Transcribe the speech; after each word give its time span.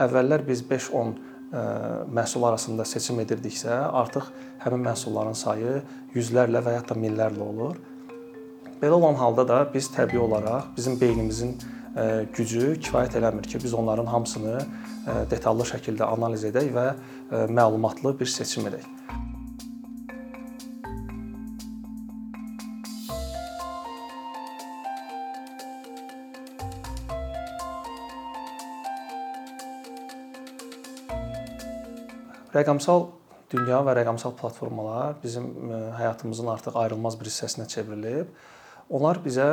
əvvəllər 0.00 0.46
biz 0.46 0.62
5-10 0.66 1.14
məhsul 2.14 2.46
arasında 2.46 2.84
seçim 2.86 3.18
edirdiksə, 3.22 3.72
artıq 4.02 4.28
həmin 4.62 4.84
məhsulların 4.86 5.34
sayı 5.34 5.80
yüzlərlə 6.14 6.62
və 6.62 6.76
hətta 6.78 6.94
minlərlə 6.98 7.42
olur. 7.42 7.78
Belə 8.80 8.96
olan 8.96 9.18
halda 9.18 9.44
da 9.48 9.58
biz 9.74 9.90
təbii 9.92 10.20
olaraq 10.22 10.70
bizim 10.76 10.94
beynimizin 11.00 11.56
gücü 12.36 12.76
kifayət 12.78 13.18
eləmir 13.18 13.48
ki, 13.50 13.58
biz 13.64 13.74
onların 13.74 14.06
hamısını 14.06 14.60
detallı 15.30 15.66
şəkildə 15.72 16.06
analiz 16.06 16.46
edək 16.46 16.70
və 16.76 16.86
məlumatlı 17.50 18.14
bir 18.20 18.30
seçim 18.30 18.70
edək. 18.70 18.86
Rəqəmsal 32.54 33.04
dünya 33.50 33.80
və 33.86 33.94
rəqəmsal 34.00 34.34
platformalar 34.38 35.18
bizim 35.22 35.50
həyatımızın 35.98 36.48
artıq 36.54 36.78
ayrılmaz 36.82 37.18
bir 37.20 37.30
hissəsinə 37.30 37.66
çevrilib. 37.70 38.30
Onlar 38.90 39.20
bizə 39.22 39.50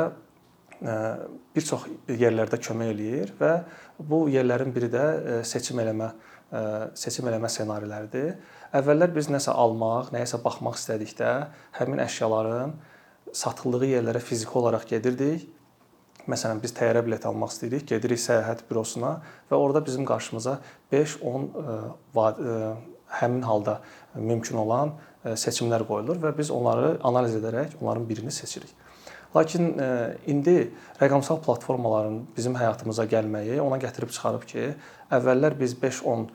bir 0.80 1.66
çox 1.66 1.86
yerlərdə 2.10 2.58
kömək 2.62 2.92
eləyir 2.94 3.32
və 3.38 3.52
bu 3.98 4.26
yerlərin 4.30 4.74
biri 4.74 4.90
də 4.92 5.04
seçim 5.46 5.78
eləmə 5.82 6.12
seçim 6.96 7.26
eləmə 7.28 7.50
ssenariləridir. 7.52 8.36
Əvvəllər 8.78 9.12
biz 9.12 9.28
nəsə 9.32 9.52
almaq, 9.52 10.12
nəyəsə 10.14 10.40
baxmaq 10.44 10.78
istədikdə 10.78 11.32
həmin 11.78 12.00
əşyaların 12.06 12.72
satıldığı 13.36 13.90
yerlərə 13.92 14.22
fiziki 14.24 14.56
olaraq 14.58 14.86
gedirdik. 14.88 15.44
Məsələn, 16.28 16.60
biz 16.60 16.74
təyyarə 16.76 17.00
bileti 17.06 17.28
almaq 17.28 17.54
istəyirik, 17.54 17.86
gedirik 17.88 18.20
səyahət 18.20 18.66
bürosuna 18.68 19.14
və 19.48 19.56
orada 19.56 19.80
bizim 19.84 20.04
qarşımıza 20.08 20.58
5-10 20.92 21.46
həmin 23.18 23.42
halda 23.48 23.78
mümkün 24.14 24.60
olan 24.60 24.92
seçimlər 25.24 25.86
qoyulur 25.88 26.20
və 26.20 26.34
biz 26.36 26.50
onları 26.52 26.98
analiz 27.08 27.36
edərək 27.38 27.78
onların 27.80 28.04
birini 28.08 28.32
seçirik. 28.34 28.74
Lakin 29.36 29.74
indi 30.28 30.56
rəqəmsal 31.00 31.40
platformaların 31.44 32.22
bizim 32.36 32.56
həyatımıza 32.56 33.04
gəlməyi 33.08 33.58
ona 33.60 33.80
gətirib 33.80 34.12
çıxarıb 34.12 34.44
ki, 34.48 34.70
əvvəllər 35.12 35.56
biz 35.58 35.76
5-10 35.80 36.28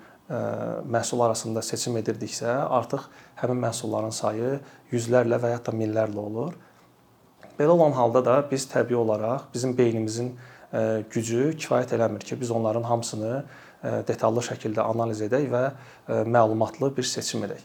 məhsul 0.93 1.23
arasında 1.25 1.61
seçim 1.65 1.97
edirdiksə, 2.01 2.49
artıq 2.49 3.05
həmin 3.41 3.59
məhsulların 3.65 4.13
sayı 4.13 4.59
yüzlərlə 4.93 5.41
və 5.41 5.55
hətta 5.55 5.73
minlərlə 5.75 6.21
olur. 6.21 6.53
Belə 7.63 7.71
olan 7.71 7.93
halda 7.95 8.19
da 8.25 8.33
biz 8.51 8.65
təbii 8.67 8.97
olaraq 8.99 9.45
bizim 9.53 9.71
beynimizin 9.77 10.33
gücü 11.13 11.53
kifayət 11.55 11.93
eləmir 11.95 12.25
ki, 12.27 12.35
biz 12.41 12.49
onların 12.51 12.83
hamısını 12.83 13.43
detallı 14.07 14.41
şəkildə 14.43 14.83
analiz 14.83 15.21
edək 15.23 15.45
və 15.47 15.61
məlumatlı 16.27 16.89
bir 16.97 17.07
seçim 17.07 17.45
edək. 17.47 17.61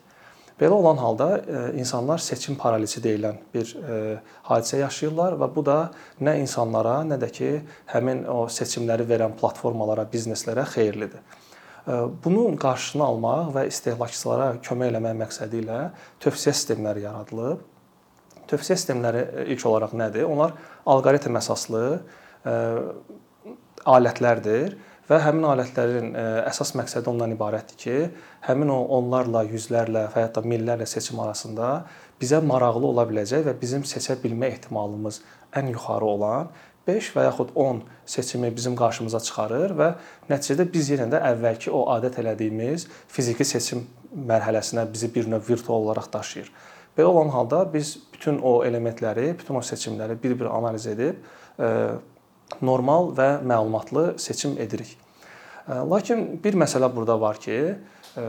Belə 0.60 0.76
olan 0.76 1.00
halda 1.02 1.26
insanlar 1.74 2.22
seçim 2.22 2.54
paralizi 2.60 3.02
deyilən 3.02 3.40
bir 3.54 3.72
hadisə 4.46 4.78
yaşayırlar 4.84 5.34
və 5.40 5.48
bu 5.56 5.64
da 5.66 5.78
nə 6.22 6.36
insanlara, 6.44 7.00
nə 7.02 7.18
də 7.18 7.30
ki, 7.34 7.50
həmin 7.90 8.22
o 8.30 8.44
seçimləri 8.46 9.06
verən 9.08 9.34
platformalara, 9.40 10.04
bizneslərə 10.12 10.62
xeyirlidir. 10.76 11.26
Bunun 12.22 12.54
qarşısını 12.54 13.02
almaq 13.02 13.50
və 13.56 13.66
istehlakçılara 13.72 14.52
kömək 14.62 14.92
eləmək 14.92 15.18
məqsədi 15.24 15.64
ilə 15.64 15.80
tövsiyə 16.22 16.54
sistemləri 16.54 17.06
yaradılıb 17.08 17.66
Tövsiyə 18.48 18.76
sistemləri 18.78 19.24
e, 19.24 19.46
ilk 19.54 19.64
olaraq 19.68 19.94
nədir? 19.98 20.26
Onlar 20.28 20.54
alqoritm 20.88 21.36
əsaslı 21.40 21.82
e, 21.98 22.54
alətlərdir 23.88 24.76
və 25.08 25.18
həmin 25.24 25.46
alətlərin 25.48 26.12
e, 26.12 26.24
əsas 26.48 26.74
məqsədi 26.78 27.08
ondan 27.12 27.32
ibarətdir 27.34 27.80
ki, 27.80 27.96
həmin 28.48 28.72
o 28.72 28.78
onlarla, 28.98 29.44
yüzlərlə 29.48 30.06
və 30.14 30.26
hətta 30.26 30.44
minlərlə 30.44 30.88
seçim 30.88 31.20
arasında 31.24 31.82
bizə 32.20 32.40
maraqlı 32.44 32.90
ola 32.92 33.06
biləcək 33.08 33.46
və 33.46 33.56
bizim 33.60 33.86
seçə 33.88 34.18
bilmə 34.22 34.50
ehtimalımız 34.54 35.22
ən 35.56 35.70
yuxarı 35.72 36.08
olan 36.08 36.50
5 36.88 37.10
və 37.16 37.24
yaxud 37.26 37.52
10 37.54 37.82
seçimi 38.08 38.48
bizim 38.56 38.76
qarşımıza 38.76 39.20
çıxarır 39.26 39.74
və 39.76 39.88
nəticədə 40.30 40.64
biz 40.72 40.88
yenə 40.94 41.08
də 41.12 41.20
əvvəlki 41.34 41.72
o 41.74 41.84
adət 41.92 42.20
elədiyimiz 42.22 42.86
fiziki 43.12 43.44
seçim 43.44 43.84
mərhələsinə 44.08 44.86
bizi 44.92 45.10
bir 45.14 45.28
növ 45.28 45.44
virtual 45.48 45.84
olaraq 45.84 46.08
daşıyır. 46.12 46.48
Belə 46.98 47.12
olan 47.12 47.28
halda 47.30 47.62
biz 47.70 47.94
bütün 48.12 48.40
o 48.42 48.64
elementləri, 48.66 49.30
bütün 49.38 49.54
o 49.54 49.62
seçimləri 49.62 50.16
bir-bir 50.22 50.48
analiz 50.50 50.88
edib 50.90 51.20
e, 51.62 51.68
normal 52.62 53.12
və 53.14 53.28
məlumatlı 53.46 54.18
seçim 54.18 54.56
edirik. 54.58 54.96
E, 55.68 55.78
lakin 55.92 56.40
bir 56.42 56.58
məsələ 56.58 56.88
burada 56.96 57.20
var 57.20 57.38
ki, 57.38 57.58
e, 58.18 58.24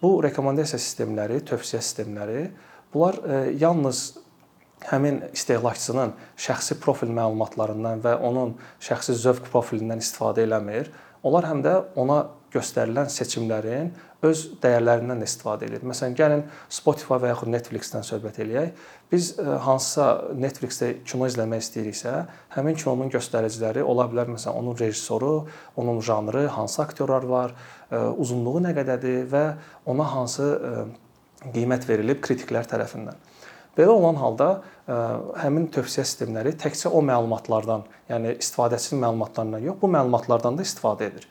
bu 0.00 0.14
rekomendasiya 0.24 0.80
sistemləri, 0.80 1.42
tövsiyə 1.44 1.82
sistemləri 1.84 2.46
bunlar 2.94 3.18
yalnız 3.60 4.02
həmin 4.86 5.20
istehlakçının 5.34 6.14
şəxsi 6.38 6.78
profil 6.80 7.10
məlumatlarından 7.12 8.00
və 8.04 8.14
onun 8.24 8.54
şəxsi 8.80 9.16
zövq 9.18 9.50
profilindən 9.52 10.00
istifadə 10.00 10.46
eləmir. 10.46 10.88
Onlar 11.26 11.48
həm 11.50 11.62
də 11.64 11.74
ona 11.98 12.18
göstərilən 12.54 13.10
seçimlərin 13.12 13.90
öz 14.26 14.40
dəyərlərindən 14.62 15.20
də 15.22 15.26
istifadə 15.28 15.68
edir. 15.68 15.82
Məsələn, 15.86 16.14
gəlin 16.18 16.44
Spotify 16.72 17.20
və 17.22 17.30
yaxud 17.30 17.50
Netflix-dən 17.52 18.06
söhbət 18.06 18.40
eləyək. 18.42 18.70
Biz 19.12 19.28
e, 19.38 19.44
hansısa 19.62 20.06
Netflix-də 20.34 20.88
kino 21.06 21.28
izləmək 21.28 21.62
istəyiriksə, 21.62 22.14
həmin 22.56 22.78
kinonun 22.80 23.12
göstəriciləri 23.14 23.84
ola 23.84 24.08
bilər 24.10 24.32
məsələn 24.32 24.58
onun 24.58 24.78
rejissoru, 24.80 25.32
onun 25.78 26.00
janrı, 26.02 26.46
hansı 26.56 26.82
aktyorlar 26.82 27.28
var, 27.30 27.54
e, 27.90 28.00
uzunluğu 28.24 28.64
nə 28.66 28.74
qədərdir 28.80 29.28
və 29.30 29.44
ona 29.86 30.08
hansı 30.16 30.50
e, 30.56 30.74
qiymət 31.54 31.86
verilib 31.86 32.24
kritiklər 32.24 32.66
tərəfindən. 32.66 33.22
Belə 33.78 33.94
olan 33.94 34.16
halda 34.18 34.46
həmin 35.38 35.68
tövsiyə 35.70 36.02
sistemləri 36.02 36.56
təkcə 36.58 36.90
o 36.90 36.98
məlumatlardan, 37.04 37.84
yəni 38.10 38.34
istifadəçinin 38.40 39.04
məlumatlarından 39.04 39.62
yox, 39.68 39.76
bu 39.78 39.90
məlumatlardan 39.94 40.58
da 40.58 40.66
istifadə 40.66 41.06
edir. 41.12 41.28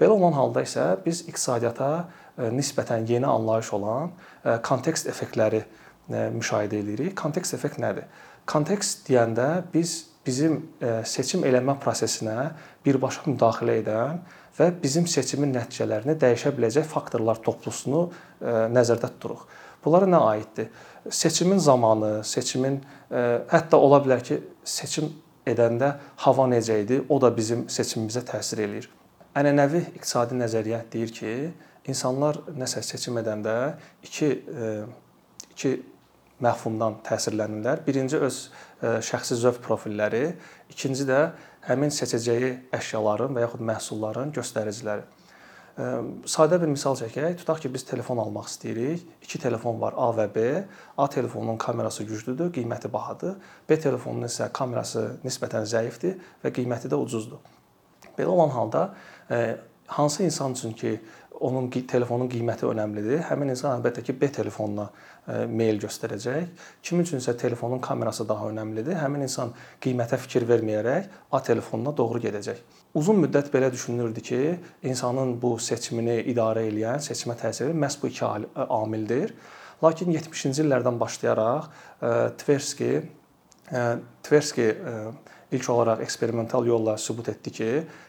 Belə 0.00 0.16
olan 0.16 0.34
halda 0.34 0.64
isə 0.66 0.86
biz 1.04 1.22
iqtisadiyyata 1.28 1.88
e, 2.02 2.48
nisbətən 2.50 3.06
yeni 3.06 3.28
anlayış 3.30 3.70
olan 3.76 4.10
e, 4.10 4.56
kontekst 4.66 5.06
effektləri 5.10 5.60
e, 5.62 6.24
müşahidə 6.34 6.80
edirik. 6.82 7.14
Kontekst 7.20 7.54
effekt 7.54 7.78
nədir? 7.82 8.08
Kontekst 8.50 9.06
deyəndə 9.08 9.48
biz 9.72 9.94
bizim 10.24 10.58
seçim 11.08 11.44
eləmə 11.44 11.76
prosesinə 11.80 12.50
birbaşa 12.84 13.22
müdaxilə 13.28 13.78
edən 13.82 14.18
və 14.58 14.70
bizim 14.82 15.06
seçimin 15.08 15.52
nəticələrini 15.54 16.16
dəyişə 16.20 16.52
biləcək 16.56 16.84
faktorlar 16.88 17.40
toplusunu 17.44 18.06
nəzərdə 18.72 19.10
tuturuq. 19.14 19.46
Bunlara 19.84 20.08
nə 20.08 20.20
aiddir? 20.30 20.70
Seçimin 21.10 21.58
zamanı, 21.60 22.24
seçimin 22.24 22.80
hətta 23.10 23.76
ola 23.76 24.00
bilər 24.04 24.24
ki, 24.24 24.40
seçim 24.64 25.10
edəndə 25.46 25.92
hava 26.24 26.46
necə 26.48 26.80
idi, 26.82 27.00
o 27.08 27.20
da 27.20 27.30
bizim 27.36 27.66
seçimimizə 27.72 28.24
təsir 28.28 28.64
eləyir. 28.64 28.88
Ənənəvi 29.36 29.82
iqtisadi 29.98 30.36
nəzəriyyə 30.38 30.84
deyir 30.92 31.12
ki, 31.14 31.32
insanlar 31.90 32.38
nəsə 32.56 32.82
seçim 32.86 33.18
edəndə 33.20 33.56
iki 34.06 34.30
e, 34.30 34.68
iki 35.52 35.74
məfhumdan 36.44 37.00
təsirlənirlər. 37.06 37.82
Birinci 37.86 38.20
öz 38.22 38.38
e, 38.40 38.94
şəxsi 39.04 39.38
zövq 39.42 39.60
profilləri, 39.64 40.24
ikinci 40.72 41.06
də 41.08 41.20
həmin 41.68 41.92
seçəcəyi 41.94 42.54
əşyaların 42.78 43.36
və 43.36 43.44
yaxud 43.44 43.64
məhsulların 43.68 44.32
göstəriciləri. 44.36 45.04
Sadə 45.74 46.60
bir 46.62 46.70
misal 46.70 46.94
çəkək. 46.94 47.40
Tutaq 47.40 47.58
ki, 47.64 47.70
biz 47.74 47.82
telefon 47.88 48.20
almaq 48.22 48.46
istəyirik. 48.46 49.02
İki 49.26 49.40
telefon 49.42 49.80
var, 49.80 49.96
A 49.98 50.12
və 50.14 50.28
B. 50.34 50.44
A 50.96 51.08
telefonunun 51.10 51.58
kamerası 51.58 52.06
güclüdür, 52.06 52.52
qiyməti 52.54 52.92
bahadır. 52.92 53.34
B 53.68 53.78
telefonunun 53.80 54.28
isə 54.28 54.52
kamerası 54.54 55.18
nisbətən 55.24 55.66
zəifdir 55.66 56.20
və 56.44 56.54
qiyməti 56.54 56.90
də 56.92 57.00
ucuzdur. 57.00 57.42
Belə 58.14 58.30
olan 58.30 58.54
halda 58.54 58.84
hansı 59.86 60.22
insan 60.22 60.52
üçün 60.52 60.72
ki, 60.72 61.00
onun 61.40 61.66
telefonun 61.70 62.28
qiyməti 62.30 62.64
önəmlidir, 62.68 63.24
həmin 63.28 63.50
insan 63.50 63.80
əlbəttə 63.80 64.04
ki, 64.06 64.14
B 64.20 64.28
telefonuna 64.32 64.86
meyl 65.50 65.80
göstərəcək. 65.82 66.44
Kim 66.82 67.00
üçünsə 67.02 67.34
telefonun 67.36 67.80
kamerası 67.82 68.26
daha 68.28 68.46
önəmlidir, 68.52 68.94
həmin 69.00 69.26
insan 69.26 69.50
qiymətə 69.82 70.16
fikir 70.22 70.46
verməyərək 70.48 71.10
A 71.32 71.40
telefonuna 71.42 71.90
doğru 71.96 72.22
gedəcək. 72.22 72.62
Uzun 72.94 73.18
müddət 73.24 73.50
belə 73.52 73.72
düşünülürdü 73.72 74.20
ki, 74.28 74.40
insanın 74.86 75.34
bu 75.42 75.56
seçimini 75.58 76.20
idarə 76.30 76.68
edən, 76.68 77.02
seçimə 77.02 77.34
təsir 77.40 77.72
edən 77.72 77.82
məhz 77.82 77.98
bu 78.00 78.12
iki 78.12 78.24
amildir. 78.54 79.34
Lakin 79.82 80.14
70-ci 80.14 80.62
illərdən 80.62 81.00
başlayaraq 81.02 81.66
Tversky 82.40 83.02
Tversky 84.22 84.68
ilk 85.54 85.68
olaraq 85.70 86.02
eksperimental 86.02 86.66
yolla 86.66 86.96
sübut 86.98 87.28
etdi 87.32 87.52
ki, 87.58 87.68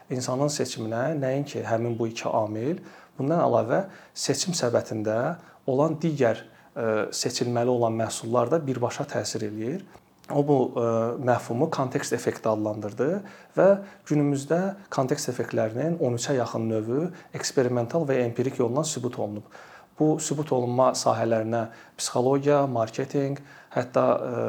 insanın 0.09 0.51
seçiminə 0.51 1.07
nəinki 1.19 1.63
həmin 1.65 1.97
bu 2.00 2.09
iki 2.12 2.27
amil, 2.30 2.81
bundan 3.18 3.44
əlavə 3.45 3.86
seçim 4.13 4.56
səbətində 4.57 5.36
olan 5.69 6.00
digər 6.01 6.42
e, 6.42 6.88
seçilməli 7.15 7.71
olan 7.71 7.95
məhsullar 8.01 8.51
da 8.51 8.59
birbaşa 8.68 9.07
təsir 9.15 9.47
eləyir. 9.50 9.86
o 10.33 10.42
bu 10.42 10.56
ə, 10.74 10.86
məfhumu 11.21 11.68
kontekst 11.69 12.13
effekti 12.18 12.50
adlandırdı 12.50 13.09
və 13.57 13.68
günümüzdə 14.09 14.59
kontekst 14.94 15.30
effektlərinin 15.30 16.00
13-ə 16.00 16.33
yaxın 16.39 16.65
növü 16.71 17.01
eksperimental 17.38 18.07
və 18.09 18.18
empirik 18.24 18.57
yolla 18.59 18.83
sübut 18.83 19.19
olunub. 19.19 19.45
Bu 20.00 20.15
sübut 20.19 20.50
olunma 20.51 20.89
sahələrinə 20.98 21.68
psixologiya, 22.00 22.63
marketinq, 22.65 23.44
hətta 23.75 24.06
ə, 24.15 24.48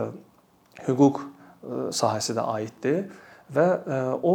hüquq 0.88 1.20
sahəsi 1.94 2.36
də 2.36 2.46
aiddir 2.56 3.04
və 3.54 3.66
ə, 3.66 4.00
o 4.22 4.34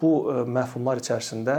bu 0.00 0.12
ə, 0.32 0.42
məfhumlar 0.48 1.00
içərisində 1.02 1.56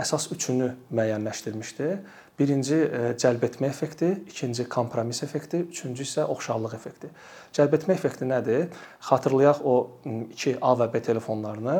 əsas 0.00 0.28
üçünü 0.34 0.72
müəyyənləşdirmişdi. 0.94 1.92
Birinci 2.40 2.76
cəlb 3.20 3.42
etmə 3.44 3.68
effekti, 3.68 4.14
ikinci 4.30 4.64
kompromis 4.72 5.18
effekti, 5.26 5.58
üçüncü 5.74 6.06
isə 6.06 6.22
oxşarlıq 6.32 6.76
effekti. 6.78 7.10
Cəlb 7.52 7.74
etmə 7.76 7.92
effekti 7.98 8.24
nədir? 8.24 8.70
Xatırlayaq 9.10 9.60
o 9.60 9.74
2 10.08 10.54
A 10.64 10.70
və 10.80 10.86
B 10.94 11.02
telefonlarını 11.04 11.74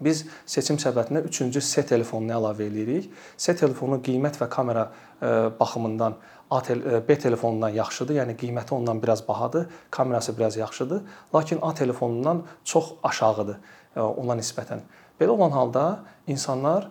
biz 0.00 0.24
seçim 0.46 0.76
səbətinə 0.80 1.24
3-cü 1.28 1.60
C 1.60 1.82
telefonunu 1.86 2.34
əlavə 2.38 2.66
eləyirik. 2.68 3.10
C 3.38 3.54
telefonu 3.56 4.00
qiymət 4.04 4.40
və 4.40 4.48
kamera 4.50 4.88
baxımından 5.60 6.16
A 6.50 6.60
B 7.08 7.18
telefonundan 7.18 7.72
yaxşıdır, 7.74 8.14
yəni 8.20 8.34
qiyməti 8.38 8.74
ondan 8.76 9.02
biraz 9.02 9.22
bahadır, 9.28 9.66
kamerası 9.90 10.36
biraz 10.38 10.56
yaxşıdır, 10.56 11.02
lakin 11.34 11.58
A 11.62 11.74
telefonundan 11.74 12.42
çox 12.64 12.92
aşağıdır 13.02 13.56
ona 13.96 14.36
nisbətən. 14.38 14.84
Belə 15.20 15.28
olan 15.34 15.50
halda 15.50 15.84
insanlar 16.26 16.90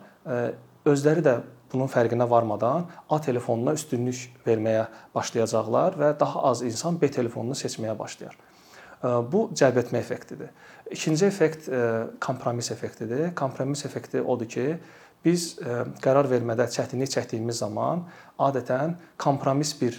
özləri 0.84 1.22
də 1.24 1.38
bunun 1.72 1.88
fərqinə 1.88 2.26
varmadan 2.30 2.88
A 3.08 3.20
telefonuna 3.20 3.74
üstünlük 3.78 4.42
verməyə 4.46 4.88
başlayacaqlar 5.14 5.96
və 6.00 6.12
daha 6.20 6.42
az 6.50 6.62
insan 6.62 7.00
B 7.00 7.10
telefonunu 7.10 7.54
seçməyə 7.54 7.98
başlayar. 7.98 8.36
Bu 9.02 9.48
cəlb 9.56 9.80
etmə 9.82 9.98
effektidir. 9.98 10.52
İkinci 10.90 11.26
effekt 11.26 11.68
kompromis 12.20 12.70
effektidir. 12.70 13.34
Kompromis 13.34 13.84
effekti 13.86 14.22
odur 14.22 14.48
ki, 14.48 14.76
biz 15.24 15.54
qərar 16.04 16.28
vermədə 16.28 16.68
çətinlik 16.68 17.08
çəkdiyimiz 17.14 17.62
zaman 17.64 18.04
adətən 18.38 18.98
kompromis 19.18 19.72
bir 19.80 19.96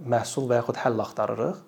məhsul 0.00 0.48
və 0.48 0.62
yaxud 0.62 0.80
həll 0.80 1.02
axtarırıq 1.04 1.64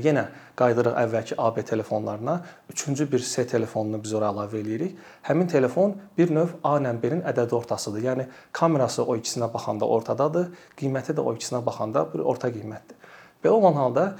yenə 0.00 0.26
qayıdırıq 0.56 0.94
əvvəlki 0.96 1.36
AB 1.36 1.62
telefonlarına. 1.62 2.34
Üçüncü 2.72 3.12
bir 3.12 3.20
C 3.20 3.46
telefonunu 3.46 4.02
biz 4.04 4.14
ora 4.16 4.30
əlavə 4.32 4.56
eləyirik. 4.60 4.94
Həmin 5.28 5.48
telefon 5.48 5.96
bir 6.18 6.32
növ 6.32 6.54
A 6.64 6.78
B-nin 6.80 7.20
ədədi 7.20 7.52
ortasıdır. 7.54 8.00
Yəni 8.00 8.26
kamerası 8.52 9.04
o 9.04 9.16
ikisinə 9.16 9.52
baxanda 9.52 9.84
ortadadır, 9.84 10.48
qiyməti 10.76 11.12
də 11.16 11.20
o 11.20 11.34
ikisinə 11.34 11.64
baxanda 11.66 12.06
bir 12.12 12.24
orta 12.24 12.48
qiymətdir. 12.48 12.96
Belə 13.44 13.52
olan 13.60 13.74
halda 13.74 14.16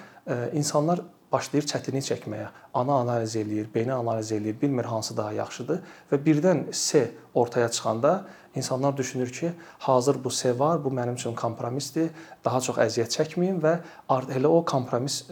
insanlar 0.52 1.00
başlayır 1.32 1.66
çətinlik 1.68 2.06
çəkməyə. 2.08 2.48
Ana 2.74 3.00
analiz 3.02 3.36
eləyir, 3.36 3.68
B-ni 3.74 3.92
analiz 3.92 4.32
eləyir, 4.32 4.60
bilmir 4.60 4.84
hansı 4.84 5.16
daha 5.16 5.32
yaxşıdır 5.32 5.82
və 6.12 6.20
birdən 6.24 6.64
C 6.72 7.10
ortaya 7.34 7.68
çıxanda 7.68 8.26
insanlar 8.54 8.96
düşünür 8.96 9.32
ki, 9.32 9.52
hazır 9.78 10.24
bu 10.24 10.30
C 10.30 10.58
var, 10.58 10.84
bu 10.84 10.88
mənim 10.88 11.14
üçün 11.14 11.34
kompromisdir, 11.34 12.10
daha 12.44 12.60
çox 12.60 12.80
əziyyət 12.80 13.14
çəkməyim 13.14 13.60
və 13.62 13.74
elə 14.08 14.46
o 14.46 14.64
kompromis 14.64 15.26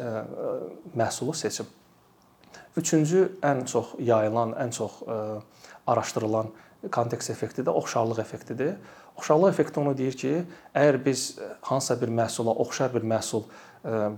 məhsulu 0.97 1.35
seçim. 1.35 1.67
Üçüncü 2.77 3.39
ən 3.43 3.65
çox 3.67 3.97
yayılan, 3.99 4.53
ən 4.53 4.71
çox 4.71 5.01
araşdırılan 5.87 6.53
kontekst 6.93 7.31
effekti 7.31 7.65
də 7.65 7.73
oxşarlıq 7.73 8.21
effektidir. 8.21 8.75
Oxşarlıq 9.17 9.49
effekti 9.49 9.81
onu 9.81 9.97
deyir 9.97 10.13
ki, 10.13 10.33
əgər 10.75 10.99
biz 11.05 11.39
hansısa 11.65 11.97
bir 12.01 12.13
məhsula 12.13 12.53
oxşar 12.53 12.93
bir 12.95 13.03
məhsul 13.03 13.47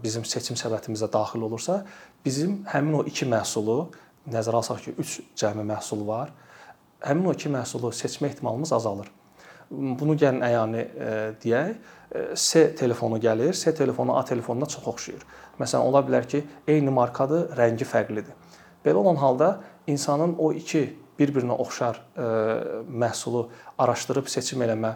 bizim 0.02 0.24
seçim 0.24 0.56
səbətimizə 0.56 1.08
daxil 1.12 1.42
olursa, 1.46 1.82
bizim 2.24 2.62
həmin 2.72 3.00
o 3.00 3.04
iki 3.08 3.26
məhsulu 3.28 3.88
nəzərə 4.28 4.60
alsaq 4.60 4.82
ki, 4.84 4.94
3 4.98 5.20
cəmi 5.40 5.64
məhsul 5.68 6.04
var. 6.06 6.32
Həmin 7.04 7.30
o 7.30 7.36
iki 7.36 7.50
məhsulu 7.52 7.92
seçmə 7.94 8.30
ehtimalımız 8.32 8.72
azalır. 8.72 9.10
Bunu 9.70 10.16
gəlin 10.16 10.40
əyani 10.44 10.84
deyək. 11.42 11.74
C 12.40 12.62
telefonu 12.74 13.18
gəlir, 13.20 13.52
C 13.52 13.74
telefonu 13.74 14.16
A 14.16 14.24
telefonuna 14.24 14.66
çox 14.66 14.86
oxşayır. 14.88 15.24
Məsələn, 15.60 15.84
ola 15.84 16.00
bilər 16.06 16.24
ki, 16.28 16.40
eyni 16.68 16.90
markadır, 16.94 17.50
rəngi 17.58 17.84
fərqlidir. 17.84 18.32
Belə 18.84 18.96
olan 18.96 19.20
halda 19.20 19.48
insanın 19.86 20.34
o 20.38 20.52
iki 20.56 20.86
bir-birinə 21.18 21.52
oxşar 21.60 22.00
məhsulu 22.88 23.48
araşdırıb 23.78 24.30
seçim 24.32 24.62
eləmə 24.64 24.94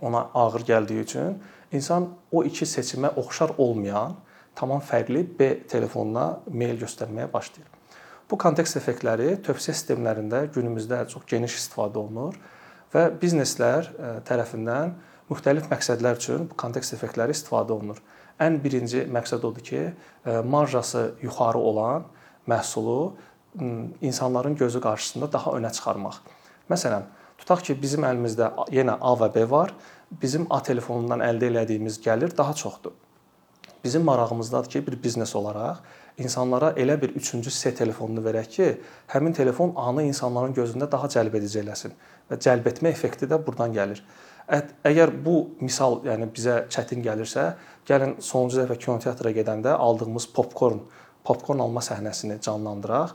ona 0.00 0.28
ağır 0.34 0.62
gəldiyi 0.68 1.02
üçün 1.02 1.40
insan 1.72 2.12
o 2.32 2.44
iki 2.44 2.66
seçimə 2.66 3.10
oxşar 3.16 3.54
olmayan, 3.58 4.16
tamam 4.54 4.80
fərqli 4.82 5.22
B 5.38 5.50
telefonuna 5.70 6.38
meyl 6.50 6.78
göstərməyə 6.80 7.28
başlayır. 7.32 7.68
Bu 8.30 8.36
kontekst 8.36 8.76
effektləri 8.76 9.38
tövsiyə 9.44 9.72
sistemlərində 9.72 10.42
günümüzdə 10.52 11.04
çox 11.08 11.24
geniş 11.30 11.54
istifadə 11.62 12.00
olunur 12.02 12.36
və 12.92 13.06
bizneslər 13.20 13.88
e, 13.88 14.10
tərəfindən 14.28 14.92
müxtəlif 15.30 15.70
məqsədlər 15.70 16.20
üçün 16.20 16.48
bu 16.50 16.58
kontekst 16.60 16.92
effektləri 16.96 17.36
istifadə 17.36 17.72
olunur. 17.76 18.02
Ən 18.40 18.60
birinci 18.62 19.06
məqsəd 19.08 19.46
odur 19.48 19.64
ki, 19.64 19.80
e, 19.88 20.36
marjası 20.44 21.14
yuxarı 21.22 21.58
olan 21.58 22.04
məhsulu 22.48 23.14
insanların 24.00 24.56
gözü 24.56 24.80
qarşısında 24.80 25.32
daha 25.32 25.50
önə 25.56 25.72
çıxarmaq. 25.72 26.20
Məsələn, 26.70 27.08
tutaq 27.38 27.64
ki, 27.66 27.78
bizim 27.82 28.06
əlimizdə 28.08 28.50
yenə 28.74 28.98
A 29.00 29.14
və 29.18 29.30
B 29.34 29.44
var 29.50 29.74
bizim 30.10 30.46
A 30.50 30.62
telefonundan 30.64 31.20
əldə 31.24 31.50
elədiyimiz 31.52 32.00
gəlir 32.04 32.36
daha 32.36 32.54
çoxdur. 32.54 32.92
Bizim 33.84 34.02
marağımızdadır 34.04 34.70
ki, 34.70 34.86
bir 34.86 35.02
biznes 35.02 35.36
olaraq 35.36 35.82
insanlara 36.18 36.72
elə 36.74 36.96
bir 37.02 37.12
üçüncü 37.14 37.50
C 37.50 37.74
telefonunu 37.74 38.24
verək 38.24 38.48
ki, 38.50 38.68
həmin 39.12 39.32
telefon 39.32 39.72
A-nı 39.76 40.02
insanların 40.08 40.54
gözündə 40.54 40.90
daha 40.90 41.06
cəlbedici 41.06 41.60
eləsin 41.62 41.94
və 42.30 42.40
cəlb 42.42 42.66
etmə 42.72 42.90
effekti 42.90 43.28
də 43.30 43.38
burdan 43.46 43.74
gəlir. 43.74 44.02
Əgər 44.48 45.12
bu 45.24 45.36
misal, 45.60 46.00
yəni 46.08 46.30
bizə 46.34 46.64
çətin 46.72 47.04
gəlirsə, 47.04 47.52
gəlin 47.86 48.16
sonuncu 48.24 48.62
dəfə 48.62 48.78
kinoteatra 48.80 49.30
gedəndə 49.36 49.76
aldığımız 49.76 50.30
popkorn, 50.34 50.80
popkorn 51.24 51.60
alma 51.62 51.84
səhnəsini 51.84 52.40
canlandıraq. 52.42 53.14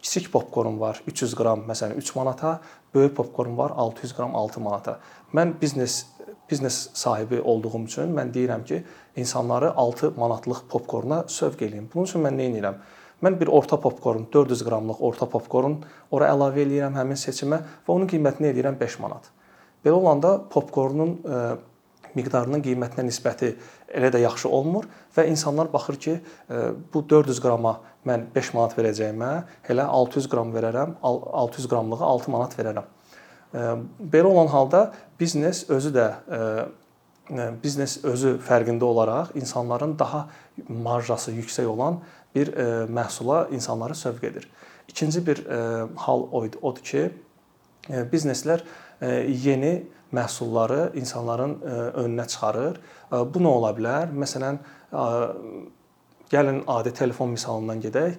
Kiçik 0.00 0.30
popkorn 0.32 0.80
var 0.80 1.02
300 1.06 1.34
qram 1.36 1.66
məsələn 1.68 1.98
3 1.98 2.14
manata, 2.16 2.60
böyük 2.94 3.16
popkorn 3.16 3.56
var 3.56 3.72
600 3.76 4.16
qram 4.16 4.36
6 4.36 4.60
manata. 4.60 4.98
Mən 5.34 5.54
biznes 5.60 6.04
biznes 6.50 6.90
sahibi 6.92 7.40
olduğum 7.40 7.84
üçün 7.86 8.12
mən 8.16 8.32
deyirəm 8.34 8.64
ki, 8.64 8.82
insanları 9.16 9.72
6 9.76 10.12
manatlıq 10.16 10.66
popkorna 10.68 11.24
sövq 11.28 11.64
eləyim. 11.64 11.88
Bunun 11.94 12.04
üçün 12.04 12.24
mən 12.26 12.36
nə 12.36 12.48
edirəm? 12.50 12.80
Mən 13.22 13.38
bir 13.40 13.48
orta 13.54 13.78
popkorn, 13.80 14.26
400 14.32 14.64
qramlıq 14.66 15.00
orta 15.00 15.28
popkorn 15.30 15.78
ora 16.10 16.28
əlavə 16.34 16.64
eləyirəm 16.66 16.98
həmin 16.98 17.18
seçimə 17.18 17.60
və 17.86 17.94
onun 17.94 18.10
qiymətini 18.10 18.50
edirəm 18.50 18.78
5 18.80 18.98
manat. 19.04 19.30
Belə 19.84 19.94
olanda 19.98 20.34
popkornun 20.50 21.14
e, 21.22 21.42
miqdarının 22.18 22.62
qiymətinə 22.66 23.06
nisbəti 23.06 23.52
elə 23.94 24.10
də 24.12 24.22
yaxşı 24.24 24.48
olmur 24.48 24.88
və 25.16 25.26
insanlar 25.30 25.72
baxır 25.72 25.98
ki, 26.00 26.18
e, 26.50 26.62
bu 26.94 27.04
400 27.10 27.40
qrama 27.44 27.78
mən 28.08 28.26
5 28.34 28.52
manat 28.56 28.76
verəcəyimə 28.78 29.32
elə 29.70 29.86
600 29.86 30.28
qram 30.32 30.52
verərəm, 30.54 30.96
600 31.02 31.68
qramlığı 31.70 32.04
6 32.08 32.30
manat 32.34 32.58
verərəm. 32.58 32.88
Belə 33.52 34.24
olan 34.24 34.48
halda 34.48 34.86
biznes 35.20 35.66
özü 35.70 35.92
də 35.92 36.06
biznes 37.62 37.98
özü 38.04 38.38
fərqində 38.42 38.88
olaraq 38.88 39.34
insanların 39.36 39.92
daha 39.98 40.24
marjası 40.68 41.34
yüksək 41.36 41.68
olan 41.68 42.00
bir 42.34 42.52
məhsula 42.88 43.44
insanları 43.52 43.94
sövq 43.94 44.24
edir. 44.26 44.48
İkinci 44.88 45.26
bir 45.26 45.44
hal 45.96 46.26
odur 46.32 46.82
ki, 46.82 47.10
bizneslər 47.88 48.64
yeni 49.44 49.74
məhsulları 50.12 50.92
insanların 50.94 51.54
önünə 52.04 52.26
çıxarır. 52.28 52.80
Bu 53.34 53.42
nə 53.42 53.52
ola 53.58 53.70
bilər? 53.76 54.12
Məsələn, 54.14 54.58
Gəlin 56.32 56.62
adi 56.66 56.94
telefon 56.96 57.34
misalından 57.34 57.80
gedək. 57.80 58.14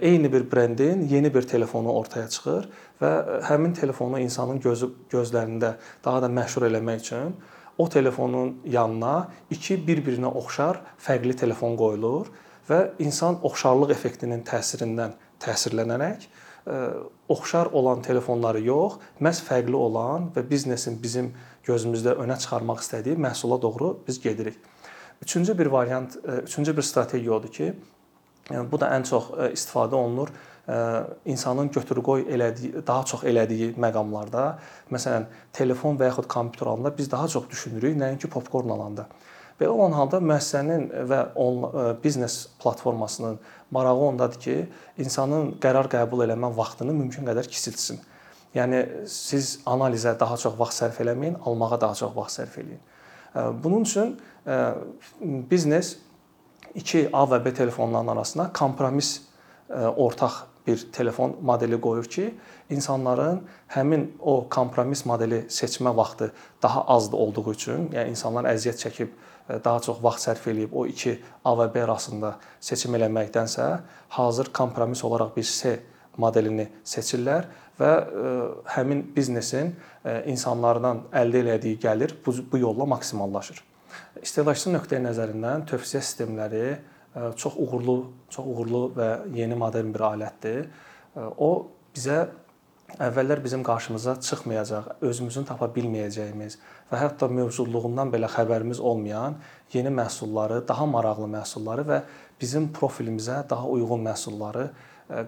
Eyni 0.00 0.32
bir 0.32 0.46
brendin 0.52 1.02
yeni 1.08 1.34
bir 1.34 1.42
telefonu 1.42 1.92
ortaya 1.92 2.28
çıxır 2.28 2.68
və 3.02 3.10
həmin 3.44 3.74
telefonu 3.76 4.20
insanın 4.20 4.60
gözü 4.64 4.88
gözlərində 5.12 5.74
daha 6.04 6.22
da 6.24 6.30
məşhur 6.32 6.64
eləmək 6.70 7.02
üçün 7.04 7.34
o 7.78 7.88
telefonun 7.88 8.54
yanına 8.64 9.28
iki 9.50 9.76
bir-birinə 9.86 10.32
oxşar 10.40 10.80
fərqli 11.04 11.36
telefon 11.36 11.76
qoyulur 11.76 12.32
və 12.70 12.80
insan 13.04 13.36
oxşarlıq 13.44 13.92
effektinin 13.92 14.40
təsirindən 14.48 15.18
təsirlənərək 15.44 16.28
oxşar 17.30 17.66
olan 17.66 18.02
telefonları 18.02 18.60
yox, 18.66 18.98
məhz 19.22 19.44
fərqli 19.46 19.78
olan 19.78 20.32
və 20.34 20.42
biznesin 20.50 20.98
bizim 21.02 21.30
gözümüzdə 21.66 22.16
önə 22.18 22.36
çıxarmaq 22.42 22.82
istədiyi 22.82 23.18
məhsula 23.22 23.60
doğru 23.62 23.92
biz 24.06 24.20
gedirik. 24.20 24.58
Üçüncü 25.22 25.58
bir 25.58 25.66
variant, 25.66 26.16
e, 26.16 26.30
üçüncü 26.30 26.76
bir 26.76 26.82
strategiya 26.82 27.32
odur 27.32 27.52
ki, 27.52 27.72
e, 28.50 28.72
bu 28.72 28.80
da 28.80 28.88
ən 28.96 29.04
çox 29.06 29.30
e, 29.30 29.52
istifadə 29.52 29.94
olunur 29.94 30.32
insanın 31.24 31.66
götür-qoy 31.74 32.20
elədiyi, 32.30 32.82
daha 32.86 33.02
çox 33.04 33.24
elədiyi 33.26 33.72
məqamlarda, 33.80 34.42
məsələn, 34.92 35.24
telefon 35.52 35.96
və 35.98 36.06
yaxud 36.12 36.28
kompüter 36.30 36.68
alanda 36.70 36.92
biz 36.98 37.10
daha 37.10 37.26
çox 37.28 37.48
düşünürük 37.50 37.96
nəinki 37.98 38.30
popkorn 38.30 38.68
alanda. 38.70 39.08
Belə 39.60 39.74
olan 39.74 39.92
halda 39.92 40.22
müəssisənin 40.24 40.86
və 41.10 41.18
on, 41.36 41.64
biznes 42.00 42.46
platformasının 42.62 43.36
marağı 43.70 44.06
ondadır 44.06 44.40
ki, 44.40 44.54
insanın 44.98 45.52
qərar 45.60 45.90
qəbul 45.92 46.24
eləmə 46.24 46.48
vaxtını 46.56 46.94
mümkün 46.96 47.28
qədər 47.28 47.48
kiçiltsin. 47.50 48.00
Yəni 48.56 49.06
siz 49.06 49.58
analizə 49.68 50.16
daha 50.18 50.38
çox 50.40 50.56
vaxt 50.58 50.80
sərf 50.80 51.02
eləməyin, 51.04 51.36
almağa 51.44 51.76
daha 51.80 51.98
çox 51.98 52.16
vaxt 52.16 52.40
sərf 52.40 52.56
eləyin. 52.62 52.80
Bunun 53.62 53.84
üçün 53.84 54.16
biznes 55.50 55.98
2 56.74 57.10
A 57.12 57.26
və 57.30 57.44
B 57.44 57.52
telefonlarının 57.54 58.16
arasına 58.16 58.48
kompromis 58.56 59.20
ortaq 59.70 60.46
bir 60.66 60.86
telefon 60.92 61.36
modeli 61.42 61.80
qoyur 61.80 62.04
ki, 62.04 62.34
insanların 62.70 63.40
həmin 63.74 64.06
o 64.20 64.46
kompromis 64.50 65.04
modeli 65.06 65.44
seçmə 65.48 65.94
vaxtı 65.96 66.32
daha 66.62 66.84
azdır 66.96 67.18
olduğu 67.18 67.52
üçün, 67.52 67.88
yəni 67.94 68.14
insanlar 68.14 68.48
əziyyət 68.52 68.84
çəkib 68.84 69.14
daha 69.64 69.80
çox 69.80 70.02
vaxt 70.02 70.28
sərf 70.28 70.46
eləyib 70.52 70.74
o 70.76 70.84
2 70.86 71.16
A 71.44 71.54
və 71.58 71.70
B 71.74 71.82
arasında 71.82 72.36
seçim 72.60 72.94
eləməkdənsə, 72.98 73.70
hazır 74.16 74.52
kompromis 74.54 75.04
olaraq 75.04 75.34
bir 75.36 75.48
C 75.48 75.78
modelini 76.20 76.68
seçirlər 76.84 77.48
və 77.80 77.90
həmin 78.76 79.02
biznesin 79.16 79.74
insanlardan 80.28 81.06
əldə 81.16 81.42
elədiyi 81.44 81.80
gəlir 81.80 82.14
bu, 82.26 82.34
bu 82.52 82.58
yolla 82.58 82.86
maksimallaşır. 82.94 83.64
İstehlakçı 84.22 84.74
nöqteyi 84.74 85.02
nəzərindən 85.02 85.66
tövsiyə 85.70 86.02
sistemləri 86.04 86.64
çox 87.36 87.56
uğurlu, 87.56 87.96
çox 88.30 88.46
uğurlu 88.46 88.82
və 88.96 89.08
yeni 89.34 89.56
modern 89.58 89.94
bir 89.94 90.04
alətdir. 90.12 90.68
O 91.38 91.68
bizə 91.94 92.28
əvvəllər 92.98 93.42
bizim 93.42 93.62
qarşımıza 93.66 94.16
çıxmayacaq, 94.22 94.86
özümüzün 95.06 95.46
tapa 95.46 95.68
bilməyəcəyimiz 95.74 96.56
və 96.90 96.98
hətta 96.98 97.28
mövcudluğundan 97.30 98.10
belə 98.10 98.30
xəbərimiz 98.30 98.80
olmayan 98.82 99.36
yeni 99.72 99.92
məhsulları, 99.94 100.62
daha 100.68 100.86
maraqlı 100.90 101.28
məhsulları 101.30 101.86
və 101.86 102.00
bizim 102.40 102.70
profilimizə 102.74 103.44
daha 103.50 103.68
uyğun 103.68 104.02
məhsulları 104.06 104.68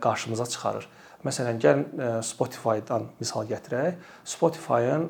qarşımıza 0.03 0.47
çıxarır. 0.47 0.89
Məsələn, 1.23 1.59
gəlin 1.63 2.23
Spotify-dan 2.27 3.05
misal 3.21 3.47
gətirək. 3.47 3.95
Spotify-ın 4.27 5.05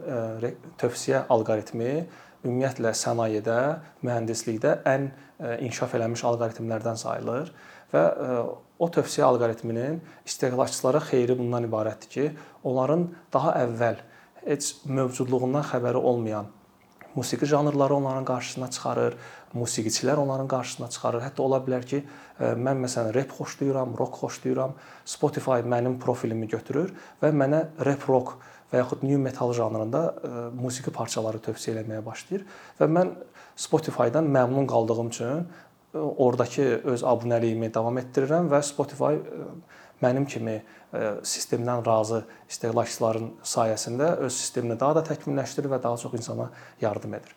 tövsiyə 0.80 1.22
alqoritmi 1.32 2.06
ümumiyyətlə 2.44 2.92
sənayedə, 2.98 3.58
mühəndislikdə 4.02 4.78
ən 4.88 5.10
e, 5.10 5.58
inkişaf 5.66 5.94
eləmiş 5.98 6.24
alqoritmlərdən 6.30 6.98
sayılır 7.02 7.52
və 7.92 8.02
e, 8.02 8.38
o 8.82 8.88
tövsiyə 8.90 9.28
alqoritminin 9.28 10.00
istehlakçılara 10.26 11.02
xeyri 11.10 11.38
bundan 11.38 11.68
ibarətdir 11.68 12.14
ki, 12.16 12.32
onların 12.64 13.06
daha 13.34 13.54
əvvəl 13.66 14.02
heç 14.46 14.74
mövcudluğundan 14.90 15.68
xəbəri 15.70 16.02
olmayan 16.02 16.50
musiqi 17.14 17.46
janrları 17.46 17.94
onların 17.94 18.24
qarşısına 18.24 18.70
çıxarır, 18.70 19.16
musiqiçilər 19.54 20.16
onların 20.16 20.48
qarşısına 20.48 20.88
çıxarır. 20.88 21.22
Hətta 21.26 21.42
ola 21.42 21.60
bilər 21.64 21.84
ki, 21.86 22.02
e, 22.40 22.52
mən 22.56 22.80
məsələn 22.84 23.14
rep 23.14 23.32
xoşlayıram, 23.36 23.96
rock 23.98 24.16
xoşlayıram. 24.22 24.74
Spotify 25.04 25.60
mənim 25.74 25.98
profilimi 26.00 26.48
götürür 26.48 26.94
və 27.22 27.32
mənə 27.36 27.66
rep 27.84 28.08
rock 28.08 28.38
və 28.72 28.80
yaxud 28.80 29.04
new 29.04 29.18
metal 29.20 29.52
janrında 29.56 30.02
e, 30.08 30.30
musiqi 30.56 30.92
parçaları 30.94 31.40
tövsiyə 31.44 31.82
etməyə 31.82 32.04
başlayır 32.06 32.46
və 32.80 32.88
mən 32.88 33.12
Spotify-dan 33.60 34.28
məmnun 34.32 34.66
qaldığım 34.70 35.10
üçün 35.12 35.44
e, 35.44 35.98
oradakı 35.98 36.80
öz 36.94 37.04
abunəliyimi 37.12 37.72
davam 37.74 38.00
etdirirəm 38.00 38.48
və 38.52 38.62
Spotify 38.64 39.20
e, 39.20 39.50
mənim 40.02 40.26
kimi 40.26 40.62
sistemdən 41.24 41.84
razı 41.86 42.18
istehlakçıların 42.50 43.28
sayəsində 43.48 44.08
öz 44.26 44.32
sistemini 44.34 44.74
daha 44.80 44.96
da 44.98 45.02
təkmilləşdirir 45.06 45.70
və 45.72 45.78
daha 45.82 45.96
çox 45.96 46.16
insana 46.18 46.48
yardım 46.82 47.14
edir. 47.16 47.30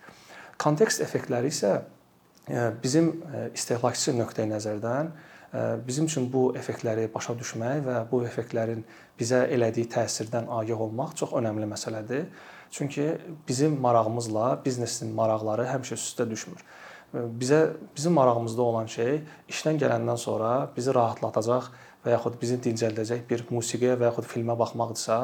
Kontekst 0.60 1.04
effektləri 1.06 1.54
isə 1.54 1.76
bizim 2.82 3.14
istehlakçı 3.54 4.16
nöqteyi 4.18 4.50
nəzərdən 4.50 5.14
Bizim 5.88 6.06
üçün 6.06 6.26
bu 6.34 6.50
effektləri 6.58 7.06
başa 7.14 7.34
düşmək 7.40 7.84
və 7.86 8.00
bu 8.10 8.24
effektlərin 8.28 8.82
bizə 9.20 9.46
elədiyi 9.56 9.88
təsirdən 9.94 10.50
agah 10.52 10.82
olmaq 10.88 11.14
çox 11.22 11.32
önəmli 11.40 11.70
məsələdir. 11.70 12.26
Çünki 12.72 13.06
bizim 13.48 13.78
marağımızla 13.82 14.62
biznesin 14.66 15.14
maraqları 15.16 15.68
həmişə 15.70 15.96
üst-üstə 15.96 16.28
düşmür. 16.30 16.66
Bizə 17.14 17.60
bizim 17.96 18.18
marağımızda 18.20 18.62
olan 18.62 18.90
şey 18.92 19.22
işdən 19.48 19.80
gələndən 19.80 20.20
sonra 20.20 20.52
bizi 20.76 20.92
rahatlatacaq 20.96 21.70
və 22.04 22.18
yaxud 22.18 22.36
bizi 22.42 22.58
dincəldəcək 22.66 23.24
bir 23.30 23.46
musiqiyə 23.50 23.96
və 24.02 24.10
yaxud 24.10 24.28
filmə 24.28 24.58
baxmaqdırsa, 24.60 25.20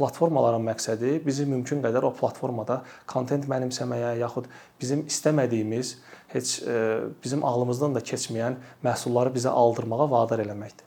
platformaların 0.00 0.64
məqsədi 0.64 1.18
bizi 1.24 1.44
mümkün 1.48 1.82
qədər 1.84 2.06
o 2.08 2.12
platformada 2.16 2.80
kontent 3.10 3.44
mənimsəməyə 3.50 4.14
yaxud 4.22 4.48
bizim 4.80 5.04
istəmədiyimiz, 5.10 5.96
heç 6.32 6.54
e, 6.62 6.76
bizim 7.24 7.44
ağlımızdan 7.44 7.96
da 7.96 8.02
keçməyən 8.12 8.56
məhsulları 8.84 9.34
bizə 9.34 9.52
aldırmağa 9.62 10.08
vadar 10.10 10.40
eləməkdir. 10.44 10.86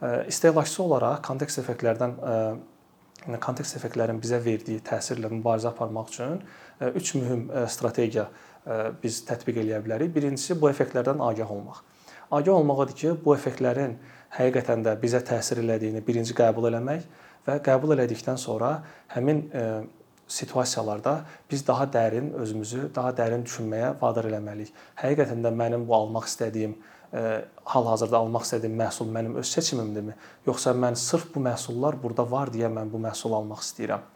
E, 0.00 0.12
istehlakçı 0.32 0.82
olaraq 0.82 1.20
kontekst 1.26 1.60
effektlərdən 1.62 2.16
e, 2.16 3.36
kontekst 3.42 3.76
effektlərin 3.76 4.22
bizə 4.22 4.38
verdiyi 4.44 4.80
təsirlə 4.86 5.32
mübarizə 5.32 5.72
aparmaq 5.72 6.12
üçün 6.12 6.40
üç 6.94 7.14
mühüm 7.16 7.48
strategiya 7.72 8.28
biz 9.02 9.16
tətbiq 9.26 9.58
eləyə 9.64 9.80
bilərik. 9.82 10.12
Birincisi 10.14 10.54
bu 10.60 10.68
effektlərdən 10.70 11.18
agah 11.24 11.50
olmaq. 11.50 11.80
Agah 12.30 12.54
olmaqdır 12.54 12.94
ki, 13.00 13.12
bu 13.24 13.34
effektlərin 13.34 13.96
həqiqətən 14.36 14.84
də 14.86 14.94
bizə 15.02 15.24
təsir 15.26 15.58
elədiyini 15.62 16.04
birinci 16.06 16.36
qəbul 16.38 16.68
eləmək 16.70 17.06
və 17.46 17.60
qəbul 17.64 17.94
elədikdən 17.96 18.38
sonra 18.40 18.80
həmin 19.14 19.46
e, 19.52 19.62
situasiyalarda 20.28 21.20
biz 21.50 21.66
daha 21.66 21.84
dərin 21.84 22.32
özümüzü 22.34 22.90
daha 22.94 23.12
dərin 23.14 23.44
düşünməyə 23.46 23.94
vadar 24.00 24.26
eləməliyik. 24.30 24.72
Həqiqətən 24.98 25.44
də 25.44 25.52
mənim 25.54 25.86
bu 25.86 25.94
almaq 25.94 26.26
istədiyim 26.26 26.74
e, 27.14 27.22
hal-hazırda 27.74 28.18
almaq 28.18 28.46
istədiyim 28.48 28.74
məhsul 28.80 29.12
mənim 29.14 29.38
öz 29.38 29.54
seçimimdirmi, 29.58 30.16
yoxsa 30.46 30.74
mən 30.74 30.98
sırf 30.98 31.30
bu 31.34 31.44
məhsullar 31.46 31.98
burada 32.02 32.26
var 32.30 32.50
deyə 32.54 32.72
mən 32.72 32.90
bu 32.92 33.00
məhsulu 33.06 33.38
almaq 33.38 33.62
istəyirəm? 33.62 34.12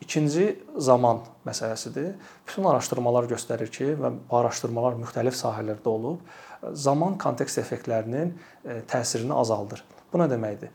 İkinci 0.00 0.64
zaman 0.76 1.24
məsələsidir. 1.46 2.12
Bütün 2.46 2.68
araşdırmalar 2.70 3.26
göstərir 3.32 3.70
ki, 3.74 3.88
və 3.98 4.12
bu 4.30 4.36
araşdırmalar 4.38 4.94
müxtəlif 5.00 5.34
sahələrdə 5.34 5.90
olub, 5.90 6.20
zaman 6.72 7.16
kontekst 7.18 7.58
effektlərinin 7.58 8.30
e, 8.30 8.82
təsirini 8.86 9.34
azaldır. 9.34 9.82
Bu 10.12 10.20
nə 10.22 10.28
deməkdir? 10.30 10.70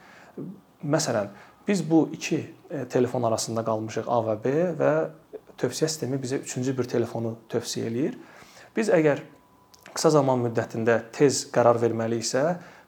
Məsələn, 0.84 1.30
Biz 1.67 1.89
bu 1.89 2.10
iki 2.13 2.46
e, 2.72 2.86
telefon 2.86 3.24
arasında 3.24 3.63
qalmışıq 3.65 4.08
A 4.08 4.20
və 4.27 4.38
B 4.43 4.53
və 4.79 4.93
tövsiyə 5.60 5.88
sistemi 5.88 6.20
bizə 6.20 6.41
üçüncü 6.43 6.75
bir 6.77 6.89
telefonu 6.91 7.36
tövsiyə 7.51 7.88
eləyir. 7.91 8.17
Biz 8.75 8.89
əgər 8.89 9.22
qısa 9.93 10.10
zaman 10.17 10.41
müddətində 10.48 10.98
tez 11.13 11.46
qərar 11.53 11.79
verməliyiksə, 11.82 12.43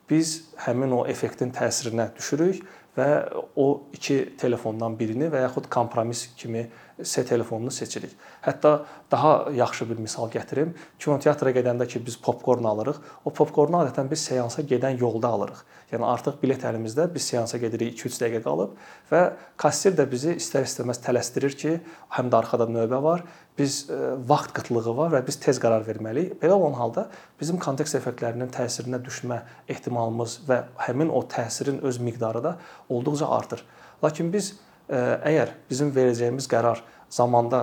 biz 0.10 0.36
həmin 0.65 0.91
o 0.98 1.05
effektin 1.10 1.53
təsirinə 1.55 2.10
düşürük 2.17 2.65
və 2.98 3.10
o 3.55 3.67
iki 3.94 4.22
telefondan 4.39 4.96
birini 5.00 5.29
və 5.32 5.46
yaxud 5.46 5.70
kompromis 5.72 6.27
kimi 6.38 6.65
C 7.04 7.25
telefonunu 7.25 7.72
seçirik. 7.72 8.12
Hətta 8.42 8.86
daha 9.12 9.52
yaxşı 9.52 9.90
bir 9.90 9.98
misal 10.00 10.30
gətirim. 10.32 10.72
Kinoteatra 11.00 11.52
gedəndə 11.52 11.88
ki 11.92 12.00
biz 12.06 12.16
popkorn 12.16 12.64
alırıq, 12.64 13.02
o 13.25 13.34
popkornu 13.36 13.82
adətən 13.82 14.08
biz 14.12 14.24
seansa 14.30 14.64
gedən 14.64 15.00
yolda 15.02 15.28
alırıq. 15.36 15.64
Yəni 15.92 16.08
artıq 16.08 16.38
bilet 16.42 16.64
əlimizdə, 16.64 17.10
biz 17.14 17.28
seansa 17.28 17.60
gedirik 17.60 17.98
2-3 18.00 18.22
dəqiqə 18.24 18.44
qalıb 18.46 18.78
və 19.12 19.22
kassir 19.60 19.98
də 19.98 20.06
bizi 20.12 20.38
istər-istəməz 20.40 21.02
tələsdirir 21.04 21.58
ki, 21.60 21.74
həm 22.16 22.32
də 22.32 22.40
arxada 22.40 22.68
növbə 22.72 23.02
var, 23.04 23.25
biz 23.58 23.90
e, 23.90 23.98
vaxt 24.28 24.54
qıtlığı 24.56 24.96
var 24.98 25.12
və 25.14 25.22
biz 25.28 25.40
tez 25.44 25.60
qərar 25.64 25.84
verməliyik. 25.88 26.40
Belə 26.42 26.56
olan 26.56 26.75
halda 26.80 27.10
bizim 27.40 27.60
kontekst 27.60 27.96
effektlərinin 28.00 28.52
təsirinə 28.56 29.02
düşmə 29.04 29.42
ehtimalımız 29.72 30.40
və 30.48 30.62
həmin 30.88 31.12
o 31.12 31.22
təsirin 31.32 31.82
öz 31.84 32.00
miqdarı 32.08 32.44
da 32.44 32.56
olduqca 32.90 33.28
artır. 33.28 33.64
Lakin 34.04 34.34
biz 34.34 34.56
əgər 34.89 35.54
bizim 35.70 35.92
verəcəyimiz 35.96 36.48
qərar 36.51 36.84
zamanda 37.12 37.62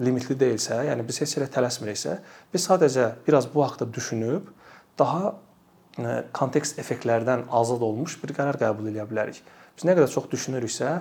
limitli 0.00 0.36
deyilsə, 0.38 0.80
yəni 0.88 1.06
biz 1.06 1.20
heç 1.22 1.36
elə 1.38 1.48
tələsmiriksə, 1.52 2.18
biz 2.52 2.68
sadəcə 2.68 3.10
biraz 3.26 3.48
bu 3.52 3.64
haqqda 3.64 3.90
düşünüb 3.94 4.48
daha 4.98 5.34
kontekst 6.34 6.78
effektlərdən 6.82 7.46
azad 7.54 7.82
olmuş 7.86 8.16
bir 8.22 8.34
qərar 8.34 8.58
qəbul 8.58 8.90
edə 8.90 9.06
bilərik. 9.10 9.40
Biz 9.76 9.86
nə 9.86 9.94
qədər 9.94 10.10
çox 10.10 10.30
düşünürüksə, 10.32 10.94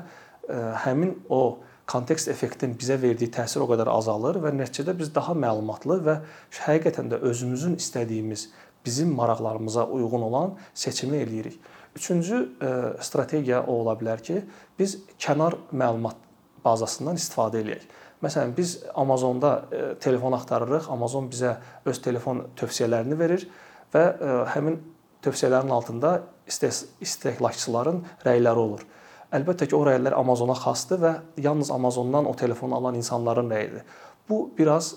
həmin 0.85 1.15
o 1.29 1.59
kontekst 1.89 2.29
effektin 2.31 2.75
bizə 2.79 2.99
verdiyi 3.01 3.31
təsir 3.33 3.63
o 3.63 3.67
qədər 3.69 3.89
azalır 3.91 4.39
və 4.43 4.53
nəticədə 4.55 4.95
biz 4.97 5.11
daha 5.15 5.35
məlumatlı 5.35 5.99
və 6.05 6.17
həqiqətən 6.63 7.09
də 7.11 7.19
özümüzün 7.29 7.75
istədiyimiz, 7.81 8.47
bizim 8.85 9.13
maraqlarımıza 9.15 9.85
uyğun 9.87 10.27
olan 10.29 10.55
seçimi 10.73 11.17
eləyirik. 11.23 11.59
Üçüncü 11.95 12.50
e, 12.62 12.69
strategiya 13.03 13.63
o 13.63 13.73
ola 13.83 13.93
bilər 13.97 14.21
ki, 14.23 14.39
biz 14.79 14.97
kənar 15.21 15.55
məlumat 15.71 16.17
bazasından 16.65 17.19
istifadə 17.19 17.62
eləyək. 17.62 17.85
Məsələn, 18.23 18.55
biz 18.57 18.79
Amazonda 18.95 19.51
e, 19.69 19.83
telefon 20.01 20.33
axtarırıq, 20.33 20.89
Amazon 20.89 21.29
bizə 21.29 21.57
öz 21.85 22.01
telefon 22.01 22.41
tövsiyələrini 22.57 23.19
verir 23.19 23.45
və 23.93 24.03
e, 24.09 24.33
həmin 24.55 24.79
tövsiyələrin 25.23 25.69
altında 25.75 26.15
istehlakçıların 26.50 28.01
rəyləri 28.25 28.65
olur. 28.65 28.88
Əlbəttə 29.33 29.69
ki, 29.69 29.77
o 29.77 29.85
rəylər 29.85 30.17
Amazona 30.17 30.57
xasdır 30.57 31.01
və 31.03 31.13
yalnız 31.45 31.71
Amazondan 31.71 32.25
o 32.29 32.33
telefonu 32.38 32.75
alan 32.75 32.97
insanların 32.97 33.50
rəyidir. 33.53 33.85
Bu 34.29 34.45
biraz 34.57 34.95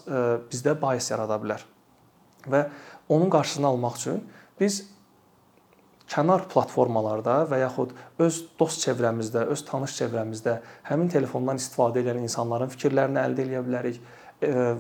bizdə 0.50 0.75
bahis 0.81 1.11
yarada 1.11 1.38
bilər. 1.43 1.62
Və 2.47 2.67
onun 3.09 3.31
qarşısını 3.31 3.67
almaq 3.67 3.97
üçün 3.97 4.21
biz 4.61 4.83
kənar 6.11 6.47
platformalarda 6.51 7.41
və 7.51 7.61
yaxud 7.65 7.95
öz 8.23 8.41
dost 8.59 8.85
çevrəmizdə, 8.87 9.47
öz 9.51 9.65
tanış 9.67 9.97
çevrəmizdə 10.01 10.59
həmin 10.91 11.11
telefondan 11.13 11.59
istifadə 11.61 12.03
edən 12.05 12.23
insanların 12.23 12.71
fikirlərini 12.73 13.23
əldə 13.23 13.47
edə 13.49 13.65
bilərik 13.67 13.99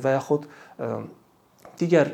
və 0.02 0.14
yaxud 0.18 0.46
digər 1.80 2.12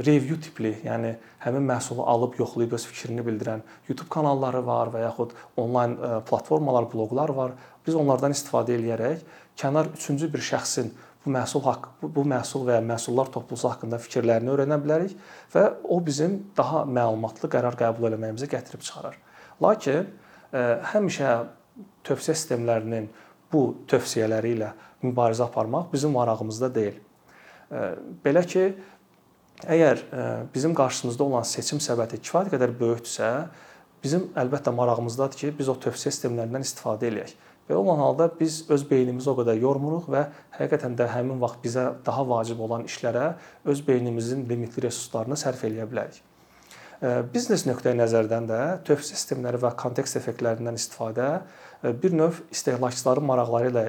review 0.00 0.38
tipli, 0.40 0.70
yəni 0.80 1.10
həmin 1.44 1.66
məhsulu 1.68 2.06
alıb 2.08 2.38
yoxlayıb 2.40 2.72
öz 2.78 2.84
fikrini 2.88 3.24
bildirən 3.26 3.60
YouTube 3.88 4.08
kanalları 4.08 4.62
var 4.64 4.88
və 4.94 5.02
yaxud 5.02 5.34
onlayn 5.60 5.98
platformalar, 6.28 6.88
bloqlar 6.88 7.34
var. 7.36 7.52
Biz 7.84 7.98
onlardan 8.00 8.32
istifadə 8.32 8.78
eləyərək 8.78 9.26
kənar 9.60 9.92
üçüncü 9.98 10.30
bir 10.32 10.44
şəxsin 10.48 10.88
bu 11.24 11.32
məhsul 11.34 11.64
haqq 11.66 11.88
bu 12.02 12.24
məhsul 12.28 12.66
və 12.68 12.78
ya 12.78 12.84
məhsullar 12.84 13.30
toplusu 13.34 13.68
haqqında 13.70 13.98
fikirlərini 14.02 14.52
öyrənə 14.54 14.78
bilərik 14.82 15.16
və 15.54 15.64
o 15.84 15.98
bizim 16.04 16.38
daha 16.56 16.84
məlumatlı 16.86 17.50
qərar 17.52 17.76
qəbul 17.78 18.12
etməyimizə 18.12 18.48
gətirib 18.50 18.84
çıxarır. 18.86 19.18
Lakin 19.62 20.06
həmişə 20.92 21.32
tövsiyə 22.06 22.36
sistemlərinin 22.36 23.08
bu 23.52 23.62
tövsiyələri 23.90 24.54
ilə 24.56 24.72
mübarizə 25.02 25.46
aparmaq 25.46 25.92
bizim 25.92 26.14
marağımızda 26.16 26.70
deyil. 26.74 27.00
Belə 28.24 28.44
ki, 28.48 28.64
əgər 29.66 30.04
bizim 30.54 30.74
qarşımızda 30.78 31.24
olan 31.24 31.46
seçim 31.48 31.82
səbəti 31.82 32.20
kifayət 32.22 32.54
qədər 32.54 32.74
böyükdürsə, 32.78 33.28
bizim 34.02 34.28
əlbəttə 34.38 34.72
marağımızdadır 34.74 35.42
ki, 35.42 35.52
biz 35.58 35.68
o 35.68 35.76
tövsiyə 35.76 36.12
sistemlərindən 36.14 36.64
istifadə 36.66 37.10
eləyək. 37.10 37.34
Belə 37.68 37.82
olan 37.82 38.00
halda 38.00 38.30
biz 38.40 38.62
öz 38.72 38.84
beynimizi 38.90 39.28
o 39.28 39.34
qədər 39.36 39.58
yormuruq 39.60 40.08
və 40.08 40.24
həqiqətən 40.56 40.96
də 40.96 41.10
həmin 41.12 41.40
vaxt 41.42 41.60
bizə 41.64 41.84
daha 42.06 42.24
vacib 42.28 42.62
olan 42.64 42.86
işlərə 42.88 43.34
öz 43.68 43.82
beynimizin 43.84 44.46
limitli 44.48 44.86
resurslarını 44.86 45.36
sərf 45.36 45.66
eləyə 45.68 45.84
bilərik. 45.90 46.22
Biznes 47.34 47.62
nöqteyi 47.68 47.94
nəzərdən 47.94 48.48
də 48.48 48.60
tövsiyə 48.88 49.14
sistemləri 49.14 49.60
və 49.62 49.70
kontekst 49.78 50.16
effektlərindən 50.18 50.80
istifadə 50.80 51.28
bir 52.02 52.16
növ 52.16 52.40
istehlakçıların 52.50 53.28
maraqları 53.28 53.70
ilə 53.70 53.84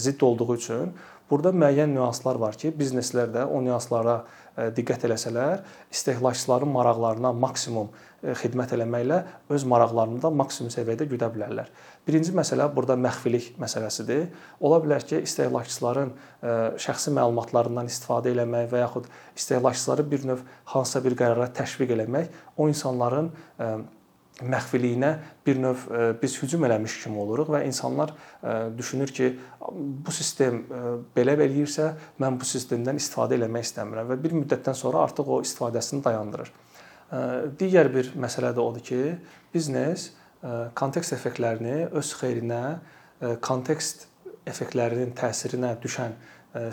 zidd 0.00 0.22
olduğu 0.24 0.54
üçün 0.54 0.94
burada 1.28 1.52
müəyyən 1.52 1.92
nüanslar 1.92 2.38
var 2.40 2.56
ki, 2.56 2.72
bizneslər 2.78 3.34
də 3.34 3.44
o 3.44 3.60
nüanslara 3.64 4.22
diqqət 4.54 5.08
eləsələr, 5.08 5.62
istehlakçıların 5.90 6.70
maraqlarına 6.70 7.32
maksimum 7.34 7.88
xidmət 8.40 8.72
eləməklə 8.76 9.18
öz 9.52 9.64
maraqlarını 9.68 10.20
da 10.22 10.30
maksimum 10.32 10.70
səviyyədə 10.72 11.08
güdə 11.10 11.28
bilərlər. 11.34 11.72
Birinci 12.06 12.32
məsələ 12.36 12.68
burada 12.72 12.96
məxfilik 13.00 13.50
məsələsidir. 13.60 14.28
Ola 14.64 14.78
bilər 14.84 15.04
ki, 15.08 15.20
istehlakçıların 15.26 16.14
şəxsi 16.80 17.12
məlumatlarından 17.18 17.90
istifadə 17.90 18.32
eləmək 18.32 18.70
və 18.72 18.84
yaxud 18.84 19.10
istehlakçıları 19.36 20.06
bir 20.10 20.24
növ 20.30 20.46
hansısa 20.72 21.04
bir 21.04 21.18
qərara 21.18 21.50
təşviq 21.58 21.92
eləmək 21.98 22.40
o 22.56 22.68
insanların 22.70 23.32
məxfiliyinə 24.42 25.10
bir 25.46 25.58
növ 25.62 25.82
biz 26.18 26.34
hücum 26.42 26.64
eləmiş 26.66 26.96
kimi 27.04 27.20
oluruq 27.22 27.52
və 27.54 27.60
insanlar 27.68 28.10
düşünür 28.74 29.12
ki, 29.14 29.28
bu 29.70 30.14
sistem 30.14 30.64
belə 31.14 31.36
eləyirsə, 31.38 31.92
mən 32.18 32.38
bu 32.40 32.48
sistemdən 32.48 32.98
istifadə 32.98 33.38
eləmək 33.38 33.68
istəmirəm 33.68 34.10
və 34.10 34.18
bir 34.24 34.34
müddətdən 34.40 34.74
sonra 34.74 35.04
artıq 35.06 35.30
o 35.36 35.38
istifadəsini 35.44 36.02
dayandırır. 36.02 36.50
Digər 37.60 37.92
bir 37.94 38.10
məsələ 38.18 38.50
də 38.56 38.64
odur 38.64 38.82
ki, 38.82 39.00
biznes 39.54 40.10
kontekst 40.74 41.14
effektlərini 41.14 41.92
öz 41.94 42.10
xeyrinə, 42.18 42.64
kontekst 43.44 44.08
effektlərinin 44.50 45.14
təsirinə 45.16 45.76
düşən 45.80 46.18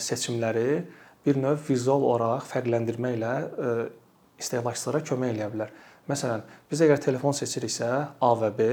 seçimləri 0.01 0.81
bir 1.25 1.37
növ 1.37 1.61
vizual 1.69 2.01
olaraq 2.09 2.49
fərqləndirməklə 2.49 3.35
istehlakçılara 4.41 5.03
kömək 5.05 5.35
eləyə 5.35 5.49
bilər. 5.53 5.71
Məsələn, 6.09 6.41
biz 6.71 6.81
əgər 6.81 7.01
telefon 7.03 7.35
seçiriksə, 7.37 7.89
A 8.21 8.31
və 8.41 8.49
B, 8.57 8.69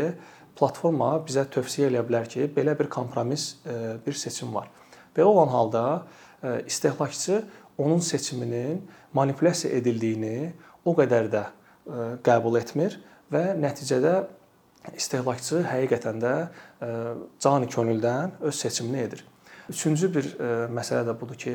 platforma 0.59 1.13
bizə 1.27 1.45
tövsiyə 1.53 1.91
eləyə 1.91 2.05
bilər 2.09 2.29
ki, 2.31 2.49
belə 2.55 2.75
bir 2.79 2.89
kompromis 2.91 3.59
bir 4.05 4.17
seçim 4.17 4.55
var. 4.55 4.71
Belə 5.17 5.29
olan 5.29 5.53
halda 5.53 5.85
istehlakçı 6.67 7.43
onun 7.79 8.01
seçiminin 8.01 8.83
manipulyasiya 9.15 9.77
edildiyini 9.79 10.53
o 10.85 10.95
qədər 10.99 11.31
də 11.33 11.45
qəbul 12.27 12.59
etmir 12.61 12.99
və 13.33 13.53
nəticədə 13.61 14.15
istehlakçı 14.97 15.63
həqiqətən 15.69 16.21
də 16.23 16.35
cani 17.43 17.69
könüldən 17.71 18.39
öz 18.41 18.55
seçimini 18.55 19.05
edir. 19.05 19.25
Üçüncü 19.69 20.09
bir 20.15 20.27
məsələ 20.73 21.03
də 21.11 21.13
budur 21.21 21.37
ki, 21.37 21.51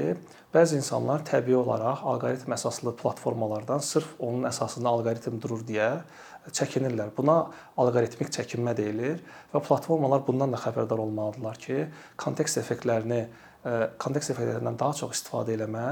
bəzi 0.54 0.78
insanlar 0.78 1.24
təbii 1.26 1.56
olaraq 1.58 2.04
alqoritm 2.12 2.54
əsaslı 2.54 2.92
platformalardan 3.00 3.82
sırf 3.82 4.12
onun 4.20 4.46
əsasında 4.52 4.92
alqoritm 4.92 5.40
durur 5.42 5.64
deyə 5.66 5.88
çəkinirlər. 6.54 7.10
Buna 7.18 7.40
alqoritmik 7.82 8.30
çəkinmə 8.36 8.76
deyilir 8.78 9.24
və 9.54 9.64
platformalar 9.66 10.22
bundan 10.28 10.54
da 10.54 10.62
xəbərdar 10.62 11.02
olmalıdırlar 11.02 11.58
ki, 11.66 11.88
kontekst 12.22 12.62
effektlərini 12.62 13.24
kontekst 13.64 14.34
effektlərindən 14.34 14.76
daha 14.76 14.92
çox 14.98 15.14
istifadə 15.16 15.54
eləmə, 15.56 15.84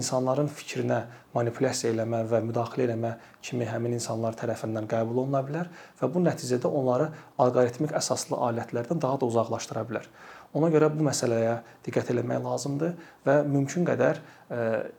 insanların 0.00 0.46
fikrinə 0.48 1.02
manipulyasiya 1.34 1.92
eləmə 1.92 2.22
və 2.30 2.40
müdaxilə 2.46 2.86
eləmə 2.86 3.10
kimi 3.44 3.66
həmin 3.68 3.98
insanlar 3.98 4.36
tərəfindən 4.40 4.88
qəbul 4.88 5.20
oluna 5.26 5.42
bilər 5.44 5.68
və 6.00 6.08
bu 6.14 6.22
nəticədə 6.24 6.70
onları 6.80 7.10
alqoritmik 7.44 7.92
əsaslı 8.00 8.40
alətlərdən 8.48 9.04
daha 9.04 9.20
da 9.20 9.28
uzaqlaşdıra 9.28 9.84
bilər. 9.90 10.08
Ona 10.56 10.70
görə 10.72 10.88
bu 10.92 11.04
məsələyə 11.04 11.58
diqqət 11.84 12.12
eləmək 12.14 12.38
lazımdır 12.44 12.94
və 13.26 13.34
mümkün 13.48 13.84
qədər 13.88 14.22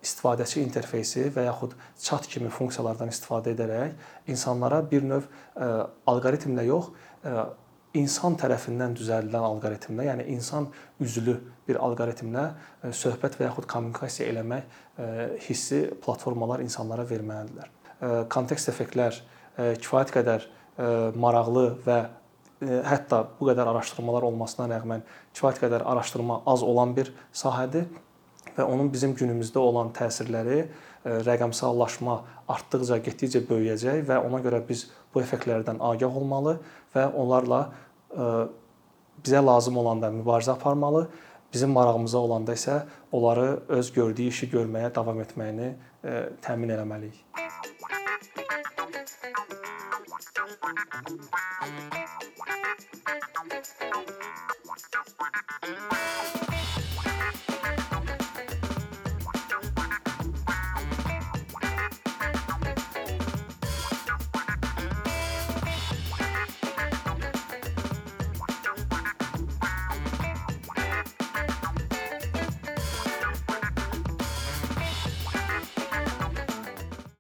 istifadəçi 0.06 0.62
interfeysi 0.62 1.30
və 1.34 1.48
yaxud 1.48 1.74
chat 1.98 2.28
kimi 2.30 2.52
funksiyalardan 2.54 3.10
istifadə 3.10 3.56
edərək 3.56 4.30
insanlara 4.30 4.84
bir 4.92 5.08
növ 5.10 5.26
alqoritmlə 6.14 6.68
yox, 6.68 6.92
insan 7.98 8.36
tərəfindən 8.38 8.94
düzəldilən 8.98 9.46
alqoritmlə, 9.48 10.06
yəni 10.10 10.28
insan 10.36 10.68
üzlü 11.02 11.40
bir 11.68 11.80
alqoritmlə 11.82 12.46
e, 12.50 12.92
söhbət 12.94 13.40
və 13.40 13.48
yaxud 13.48 13.66
kommunikasiya 13.70 14.30
eləmək 14.30 14.62
e, 14.62 15.08
hissi 15.48 15.82
platformalar 16.04 16.62
insanlara 16.66 17.06
verməlidirlər. 17.10 17.72
E, 18.00 18.12
kontekst 18.32 18.72
effektlər 18.72 19.22
kifayət 19.60 20.14
qədər 20.16 20.46
maraqlı 21.20 21.64
və 21.84 21.98
hətta 22.60 23.24
bu 23.40 23.48
qədər 23.50 23.70
araşdırmalar 23.72 24.28
olmasına 24.28 24.68
rəğmən 24.74 25.04
kifayət 25.34 25.62
qədər 25.64 25.86
araşdırma 25.88 26.42
az 26.50 26.64
olan 26.64 26.96
bir 26.98 27.14
sahədir 27.32 27.88
və 28.58 28.66
onun 28.66 28.92
bizim 28.92 29.14
günümüzdə 29.16 29.60
olan 29.64 29.94
təsirləri 29.96 30.66
rəqəmsallaşma 31.06 32.18
artdıqca 32.52 32.98
getdikcə 33.06 33.46
böyüyəcək 33.48 34.04
və 34.10 34.20
ona 34.26 34.42
görə 34.44 34.60
biz 34.68 34.90
bu 35.14 35.24
effektlərdən 35.24 35.80
agah 35.80 36.18
olmalı 36.22 36.58
və 36.96 37.08
onlarla 37.16 37.62
bizə 39.24 39.46
lazım 39.46 39.78
olanda 39.78 40.10
mübarizə 40.12 40.52
aparmalı, 40.52 41.08
bizim 41.54 41.72
marağımıza 41.72 42.18
olanda 42.18 42.54
isə 42.54 42.82
onları 43.12 43.60
öz 43.80 43.94
gördüyü 43.94 44.36
işi 44.36 44.52
görməyə 44.52 44.96
davam 44.96 45.22
etməyini 45.24 45.74
təmin 46.44 46.70
you. 51.92 52.09
Thank 55.62 56.44
you. 56.44 56.49